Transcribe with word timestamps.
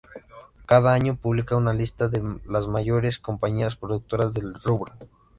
Cada 0.65 0.93
año 0.93 1.15
publica 1.15 1.55
una 1.55 1.73
lista 1.75 2.07
de 2.07 2.23
las 2.47 2.67
mayores 2.67 3.19
compañías 3.19 3.75
productoras 3.75 4.33
del 4.33 4.55
rubro. 4.55 4.93